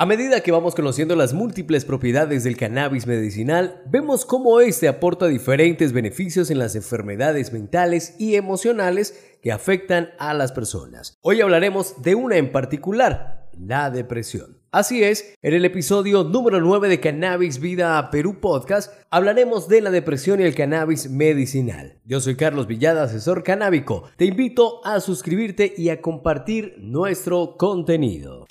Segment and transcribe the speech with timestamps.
[0.00, 5.26] A medida que vamos conociendo las múltiples propiedades del cannabis medicinal, vemos cómo este aporta
[5.26, 11.18] diferentes beneficios en las enfermedades mentales y emocionales que afectan a las personas.
[11.20, 14.56] Hoy hablaremos de una en particular, la depresión.
[14.70, 19.90] Así es, en el episodio número 9 de Cannabis Vida Perú Podcast hablaremos de la
[19.90, 22.00] depresión y el cannabis medicinal.
[22.06, 24.04] Yo soy Carlos Villada, asesor canábico.
[24.16, 28.46] Te invito a suscribirte y a compartir nuestro contenido.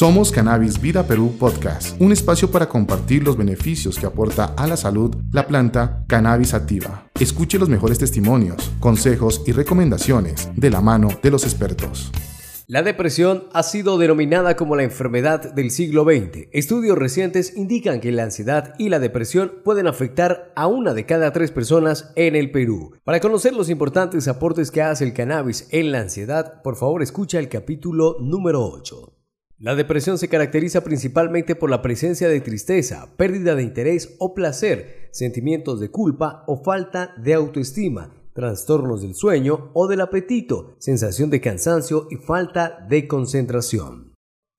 [0.00, 4.78] Somos Cannabis Vida Perú Podcast, un espacio para compartir los beneficios que aporta a la
[4.78, 7.10] salud la planta cannabis activa.
[7.20, 12.10] Escuche los mejores testimonios, consejos y recomendaciones de la mano de los expertos.
[12.66, 16.48] La depresión ha sido denominada como la enfermedad del siglo XX.
[16.52, 21.30] Estudios recientes indican que la ansiedad y la depresión pueden afectar a una de cada
[21.34, 22.96] tres personas en el Perú.
[23.04, 27.38] Para conocer los importantes aportes que hace el cannabis en la ansiedad, por favor escucha
[27.38, 29.19] el capítulo número 8.
[29.60, 35.10] La depresión se caracteriza principalmente por la presencia de tristeza, pérdida de interés o placer,
[35.12, 41.42] sentimientos de culpa o falta de autoestima, trastornos del sueño o del apetito, sensación de
[41.42, 44.09] cansancio y falta de concentración.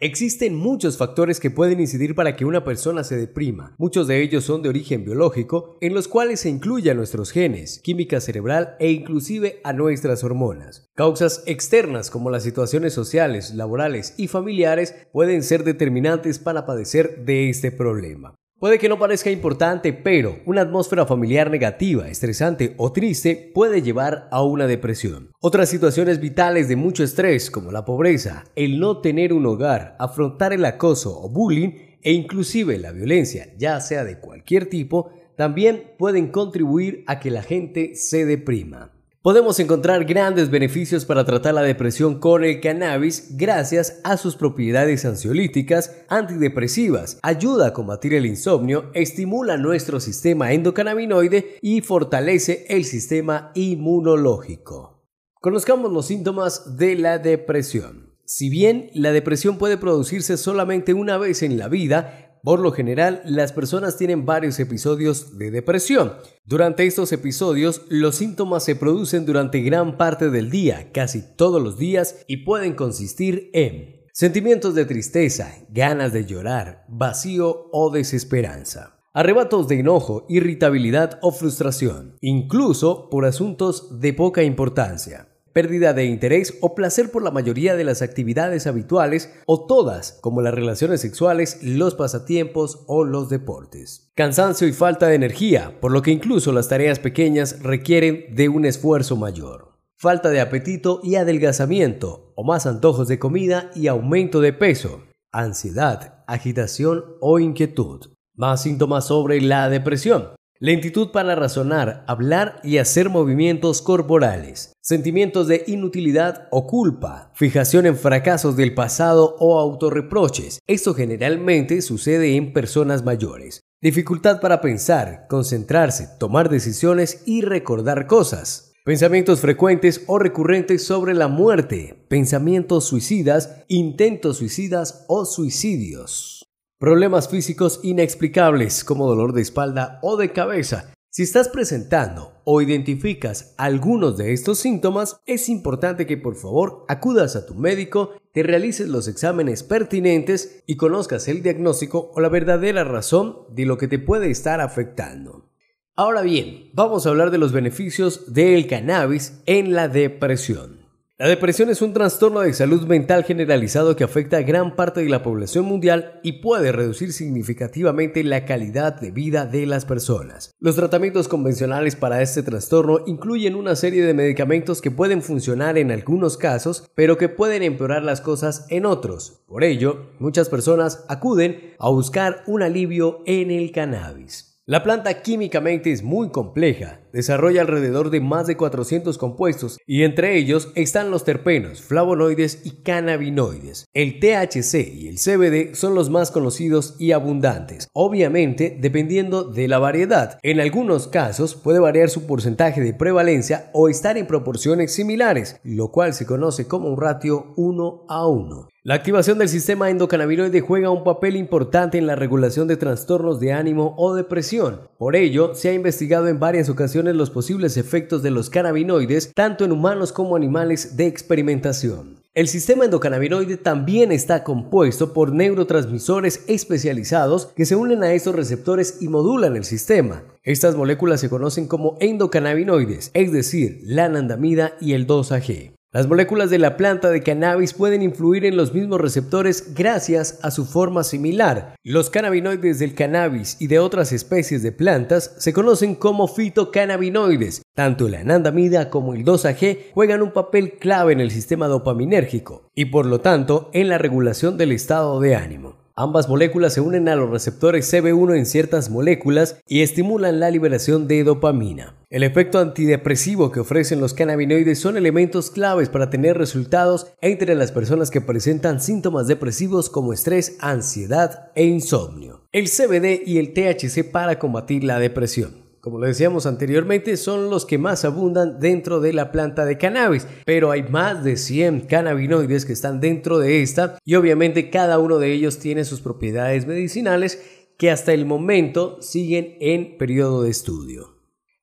[0.03, 3.75] Existen muchos factores que pueden incidir para que una persona se deprima.
[3.77, 8.19] Muchos de ellos son de origen biológico, en los cuales se incluyen nuestros genes, química
[8.19, 10.89] cerebral e inclusive a nuestras hormonas.
[10.95, 17.51] Causas externas como las situaciones sociales, laborales y familiares pueden ser determinantes para padecer de
[17.51, 18.40] este problema.
[18.61, 24.27] Puede que no parezca importante, pero una atmósfera familiar negativa, estresante o triste puede llevar
[24.29, 25.31] a una depresión.
[25.39, 30.53] Otras situaciones vitales de mucho estrés, como la pobreza, el no tener un hogar, afrontar
[30.53, 31.71] el acoso o bullying
[32.03, 37.41] e inclusive la violencia, ya sea de cualquier tipo, también pueden contribuir a que la
[37.41, 38.91] gente se deprima.
[39.23, 45.05] Podemos encontrar grandes beneficios para tratar la depresión con el cannabis gracias a sus propiedades
[45.05, 53.51] ansiolíticas, antidepresivas, ayuda a combatir el insomnio, estimula nuestro sistema endocannabinoide y fortalece el sistema
[53.53, 55.05] inmunológico.
[55.39, 58.15] Conozcamos los síntomas de la depresión.
[58.25, 63.21] Si bien la depresión puede producirse solamente una vez en la vida, por lo general,
[63.25, 66.13] las personas tienen varios episodios de depresión.
[66.45, 71.77] Durante estos episodios, los síntomas se producen durante gran parte del día, casi todos los
[71.77, 78.97] días, y pueden consistir en sentimientos de tristeza, ganas de llorar, vacío o desesperanza.
[79.13, 86.57] Arrebatos de enojo, irritabilidad o frustración, incluso por asuntos de poca importancia pérdida de interés
[86.61, 91.59] o placer por la mayoría de las actividades habituales o todas, como las relaciones sexuales,
[91.61, 94.11] los pasatiempos o los deportes.
[94.15, 98.65] Cansancio y falta de energía, por lo que incluso las tareas pequeñas requieren de un
[98.65, 99.71] esfuerzo mayor.
[99.97, 105.03] Falta de apetito y adelgazamiento, o más antojos de comida y aumento de peso.
[105.31, 108.07] Ansiedad, agitación o inquietud.
[108.35, 110.29] Más síntomas sobre la depresión.
[110.63, 114.73] Lentitud para razonar, hablar y hacer movimientos corporales.
[114.79, 117.31] Sentimientos de inutilidad o culpa.
[117.33, 120.59] Fijación en fracasos del pasado o autorreproches.
[120.67, 123.61] Esto generalmente sucede en personas mayores.
[123.81, 128.73] Dificultad para pensar, concentrarse, tomar decisiones y recordar cosas.
[128.85, 132.05] Pensamientos frecuentes o recurrentes sobre la muerte.
[132.07, 136.40] Pensamientos suicidas, intentos suicidas o suicidios.
[136.81, 140.95] Problemas físicos inexplicables como dolor de espalda o de cabeza.
[141.11, 147.35] Si estás presentando o identificas algunos de estos síntomas, es importante que por favor acudas
[147.35, 152.83] a tu médico, te realices los exámenes pertinentes y conozcas el diagnóstico o la verdadera
[152.83, 155.51] razón de lo que te puede estar afectando.
[155.95, 160.80] Ahora bien, vamos a hablar de los beneficios del cannabis en la depresión.
[161.21, 165.09] La depresión es un trastorno de salud mental generalizado que afecta a gran parte de
[165.09, 170.49] la población mundial y puede reducir significativamente la calidad de vida de las personas.
[170.59, 175.91] Los tratamientos convencionales para este trastorno incluyen una serie de medicamentos que pueden funcionar en
[175.91, 179.43] algunos casos, pero que pueden empeorar las cosas en otros.
[179.45, 184.59] Por ello, muchas personas acuden a buscar un alivio en el cannabis.
[184.65, 190.37] La planta químicamente es muy compleja, desarrolla alrededor de más de 400 compuestos y entre
[190.37, 193.87] ellos están los terpenos, flavonoides y cannabinoides.
[193.93, 199.79] El THC y el CBD son los más conocidos y abundantes, obviamente dependiendo de la
[199.79, 200.39] variedad.
[200.43, 205.91] En algunos casos puede variar su porcentaje de prevalencia o estar en proporciones similares, lo
[205.91, 208.67] cual se conoce como un ratio 1 a 1.
[208.83, 213.53] La activación del sistema endocannabinoide juega un papel importante en la regulación de trastornos de
[213.53, 214.89] ánimo o depresión.
[214.97, 219.65] Por ello, se ha investigado en varias ocasiones los posibles efectos de los cannabinoides tanto
[219.65, 222.21] en humanos como animales de experimentación.
[222.33, 229.01] El sistema endocannabinoide también está compuesto por neurotransmisores especializados que se unen a estos receptores
[229.01, 230.23] y modulan el sistema.
[230.43, 235.73] Estas moléculas se conocen como endocannabinoides, es decir, la anandamida y el 2-AG.
[235.93, 240.49] Las moléculas de la planta de cannabis pueden influir en los mismos receptores gracias a
[240.49, 241.75] su forma similar.
[241.83, 247.63] Los cannabinoides del cannabis y de otras especies de plantas se conocen como fitocannabinoides.
[247.75, 252.85] Tanto la anandamida como el 2-AG juegan un papel clave en el sistema dopaminérgico y
[252.85, 255.80] por lo tanto en la regulación del estado de ánimo.
[255.95, 261.07] Ambas moléculas se unen a los receptores CB1 en ciertas moléculas y estimulan la liberación
[261.07, 261.95] de dopamina.
[262.09, 267.71] El efecto antidepresivo que ofrecen los cannabinoides son elementos claves para tener resultados entre las
[267.71, 272.41] personas que presentan síntomas depresivos como estrés, ansiedad e insomnio.
[272.51, 277.65] El CBD y el THC para combatir la depresión como lo decíamos anteriormente, son los
[277.65, 282.65] que más abundan dentro de la planta de cannabis, pero hay más de 100 cannabinoides
[282.65, 287.41] que están dentro de esta y obviamente cada uno de ellos tiene sus propiedades medicinales
[287.77, 291.17] que hasta el momento siguen en periodo de estudio.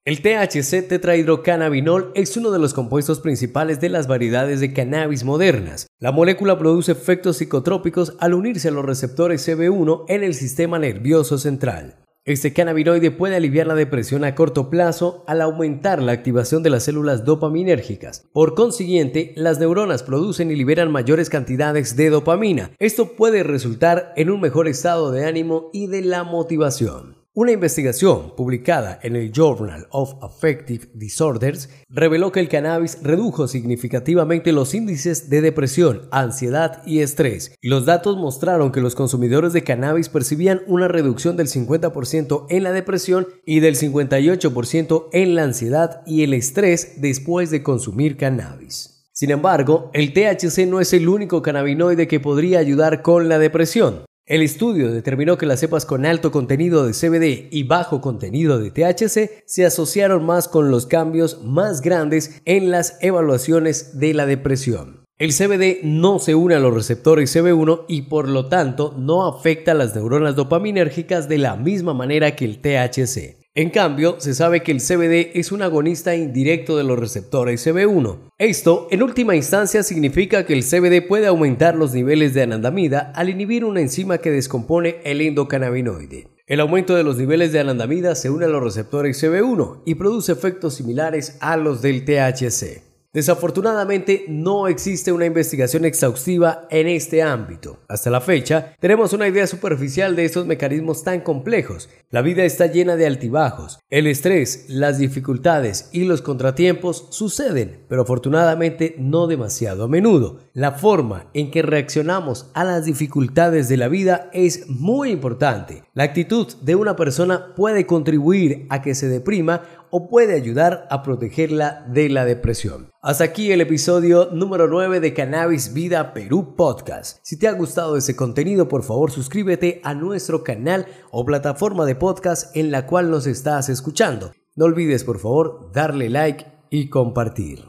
[0.05, 5.87] El THC tetrahidrocannabinol es uno de los compuestos principales de las variedades de cannabis modernas.
[5.99, 11.37] La molécula produce efectos psicotrópicos al unirse a los receptores CB1 en el sistema nervioso
[11.37, 12.08] central.
[12.29, 16.83] Este cannabinoide puede aliviar la depresión a corto plazo al aumentar la activación de las
[16.83, 18.27] células dopaminérgicas.
[18.35, 22.71] Por consiguiente, las neuronas producen y liberan mayores cantidades de dopamina.
[22.79, 27.18] Esto puede resultar en un mejor estado de ánimo y de la motivación.
[27.41, 34.51] Una investigación publicada en el Journal of Affective Disorders reveló que el cannabis redujo significativamente
[34.51, 37.55] los índices de depresión, ansiedad y estrés.
[37.63, 42.73] Los datos mostraron que los consumidores de cannabis percibían una reducción del 50% en la
[42.73, 49.07] depresión y del 58% en la ansiedad y el estrés después de consumir cannabis.
[49.13, 54.08] Sin embargo, el THC no es el único cannabinoide que podría ayudar con la depresión.
[54.29, 58.71] El estudio determinó que las cepas con alto contenido de CBD y bajo contenido de
[58.71, 65.07] THC se asociaron más con los cambios más grandes en las evaluaciones de la depresión.
[65.17, 69.73] El CBD no se une a los receptores CB1 y por lo tanto no afecta
[69.73, 73.48] a las neuronas dopaminérgicas de la misma manera que el THC.
[73.55, 78.31] En cambio, se sabe que el CBD es un agonista indirecto de los receptores CB1.
[78.39, 83.31] Esto, en última instancia, significa que el CBD puede aumentar los niveles de anandamida al
[83.31, 86.29] inhibir una enzima que descompone el endocannabinoide.
[86.47, 90.33] El aumento de los niveles de anandamida se une a los receptores CB1 y produce
[90.33, 92.88] efectos similares a los del THC.
[93.15, 97.79] Desafortunadamente no existe una investigación exhaustiva en este ámbito.
[97.89, 101.89] Hasta la fecha, tenemos una idea superficial de estos mecanismos tan complejos.
[102.11, 103.79] La vida está llena de altibajos.
[103.89, 110.41] El estrés, las dificultades y los contratiempos suceden, pero afortunadamente no demasiado a menudo.
[110.53, 115.83] La forma en que reaccionamos a las dificultades de la vida es muy importante.
[115.95, 121.03] La actitud de una persona puede contribuir a que se deprima o puede ayudar a
[121.03, 122.91] protegerla de la depresión.
[123.03, 127.19] Hasta aquí el episodio número 9 de Cannabis Vida Perú Podcast.
[127.23, 131.95] Si te ha gustado ese contenido, por favor suscríbete a nuestro canal o plataforma de
[131.95, 134.33] podcast en la cual nos estás escuchando.
[134.57, 137.65] No olvides, por favor, darle like y compartir.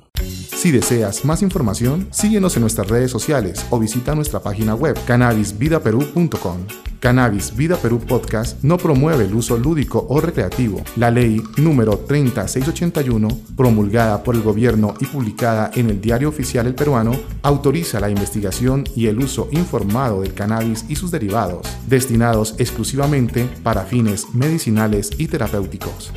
[0.59, 6.88] Si deseas más información, síguenos en nuestras redes sociales o visita nuestra página web cannabisvidaperú.com.
[6.99, 10.81] Cannabis Vida Perú Podcast no promueve el uso lúdico o recreativo.
[10.97, 16.75] La ley número 30681, promulgada por el gobierno y publicada en el Diario Oficial El
[16.75, 23.49] Peruano, autoriza la investigación y el uso informado del cannabis y sus derivados, destinados exclusivamente
[23.63, 26.11] para fines medicinales y terapéuticos.